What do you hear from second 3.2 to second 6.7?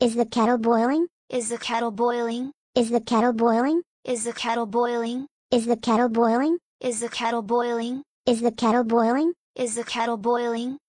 boiling? Is the kettle boiling? Is the kettle boiling?